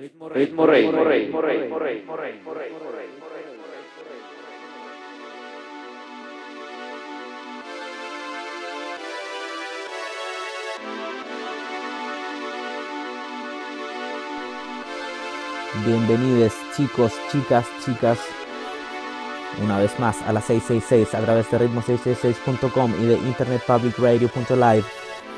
Ritmo 0.00 0.30
Rey, 0.30 0.46
Rey, 0.46 0.90
Rey, 0.90 1.30
Rey, 1.30 1.70
Rey, 1.70 1.70
Rey, 1.78 2.40
chicos, 16.74 17.12
chicas, 17.30 17.66
chicas, 17.84 18.18
una 19.62 19.78
vez 19.78 19.98
más 20.00 20.22
a 20.22 20.32
la 20.32 20.40
666 20.40 21.14
a 21.14 21.20
través 21.20 21.50
de 21.50 21.58
ritmo666.com 21.58 22.94
y 23.02 23.04
de 23.04 23.14
internetpublicradio.live, 23.18 24.84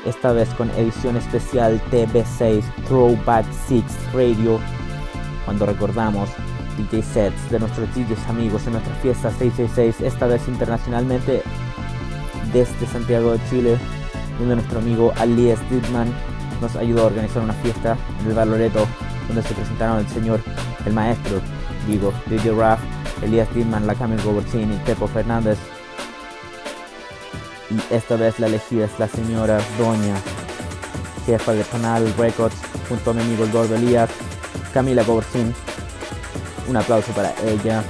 esta 0.05 0.31
vez 0.31 0.49
con 0.55 0.69
edición 0.71 1.17
especial 1.17 1.81
TV6 1.91 2.63
Throwback 2.87 3.45
6 3.67 3.83
Radio, 4.13 4.59
cuando 5.45 5.65
recordamos 5.65 6.29
DJ 6.77 7.03
sets 7.03 7.51
de 7.51 7.59
nuestros 7.59 7.87
DJs 7.95 8.27
amigos 8.29 8.65
en 8.65 8.73
nuestra 8.73 8.93
fiesta 8.95 9.29
666, 9.31 10.01
esta 10.01 10.27
vez 10.27 10.47
internacionalmente 10.47 11.43
desde 12.51 12.87
Santiago 12.87 13.33
de 13.33 13.39
Chile, 13.49 13.77
donde 14.39 14.55
nuestro 14.55 14.79
amigo 14.79 15.13
Alias 15.17 15.59
Didman 15.69 16.11
nos 16.61 16.75
ayudó 16.75 17.03
a 17.03 17.07
organizar 17.07 17.43
una 17.43 17.53
fiesta 17.53 17.97
en 18.21 18.27
el 18.27 18.35
Valoreto 18.35 18.87
donde 19.27 19.43
se 19.43 19.53
presentaron 19.53 19.99
el 19.99 20.07
señor, 20.07 20.41
el 20.85 20.93
maestro, 20.93 21.39
digo, 21.87 22.13
DJ 22.27 22.51
Raff, 22.51 22.79
Elías 23.21 23.53
Didman, 23.53 23.87
la 23.87 23.95
Camille 23.95 24.23
Gobertini, 24.23 24.75
Pepo 24.85 25.07
Fernández. 25.07 25.57
Esta 27.89 28.15
vez 28.15 28.39
la 28.39 28.47
elegida 28.47 28.85
es 28.85 28.99
la 28.99 29.07
señora 29.07 29.59
Doña, 29.77 30.15
jefa 31.25 31.53
de 31.53 31.63
Canal 31.63 32.13
Records, 32.17 32.55
junto 32.89 33.11
a 33.11 33.13
mi 33.13 33.21
amigo 33.21 33.47
gordo 33.51 33.75
Elías, 33.75 34.09
Camila 34.73 35.03
Gobertin. 35.03 35.53
Un 36.67 36.77
aplauso 36.77 37.11
para 37.13 37.33
ella. 37.45 37.83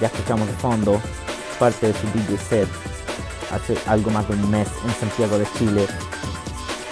Ya 0.00 0.06
escuchamos 0.06 0.46
de 0.46 0.54
fondo 0.54 1.00
parte 1.58 1.88
de 1.88 1.92
su 1.92 2.06
DJ 2.06 2.38
set 2.38 2.68
hace 3.52 3.76
algo 3.86 4.10
más 4.10 4.26
de 4.28 4.34
un 4.34 4.50
mes 4.50 4.68
en 4.84 4.94
Santiago 4.94 5.38
de 5.38 5.46
Chile 5.58 5.86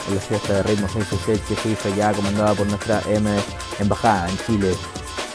en 0.09 0.15
la 0.15 0.21
fiesta 0.21 0.55
de 0.55 0.63
Ritmo 0.63 0.89
666 0.89 1.41
que 1.49 1.57
se 1.57 1.71
hizo 1.71 1.97
ya 1.97 2.13
comandada 2.13 2.55
por 2.55 2.67
nuestra 2.67 3.01
M 3.09 3.31
embajada 3.79 4.29
en 4.29 4.39
Chile, 4.47 4.75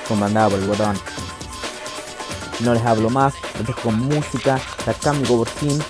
comandada 0.08 0.50
por 0.50 0.60
el 0.60 0.68
botón. 0.68 0.98
No 2.60 2.74
les 2.74 2.84
hablo 2.86 3.10
más, 3.10 3.34
les 3.58 3.68
dejo 3.68 3.82
con 3.82 4.00
música, 4.00 4.60
Takami 4.86 5.26
Goborsin, 5.26 5.82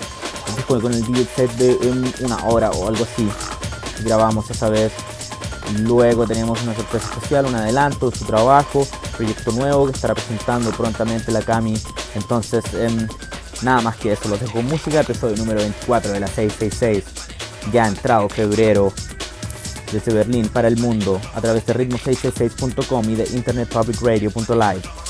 con 0.67 0.93
el 0.93 1.03
DJ 1.03 1.27
set 1.35 1.51
de 1.53 1.75
una 2.21 2.45
hora 2.45 2.71
o 2.71 2.87
algo 2.87 3.03
así. 3.03 3.27
Grabamos 4.03 4.49
esa 4.49 4.69
vez. 4.69 4.91
Luego 5.79 6.27
tenemos 6.27 6.61
una 6.63 6.75
sorpresa 6.75 7.09
especial, 7.13 7.45
un 7.45 7.55
adelanto 7.55 8.09
de 8.09 8.17
su 8.17 8.25
trabajo, 8.25 8.85
proyecto 9.15 9.51
nuevo 9.51 9.85
que 9.85 9.93
estará 9.93 10.13
presentando 10.13 10.71
prontamente 10.71 11.31
la 11.31 11.41
Cami. 11.41 11.79
Entonces, 12.15 12.63
em, 12.73 13.07
nada 13.61 13.81
más 13.81 13.95
que 13.95 14.11
eso, 14.11 14.27
los 14.29 14.39
dejo 14.39 14.61
música, 14.61 15.01
episodio 15.01 15.37
número 15.37 15.61
24 15.61 16.11
de 16.11 16.19
la 16.19 16.27
666 16.27 17.03
ya 17.71 17.85
ha 17.85 17.88
entrado 17.88 18.27
febrero 18.27 18.91
desde 19.91 20.13
Berlín 20.13 20.49
para 20.49 20.67
el 20.67 20.77
mundo 20.77 21.21
a 21.33 21.41
través 21.41 21.65
de 21.65 21.73
ritmo666.com 21.73 23.09
y 23.09 23.15
de 23.15 23.27
internetpublicradio.live. 23.29 25.02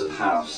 of 0.00 0.10
house. 0.10 0.55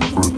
for 0.00 0.37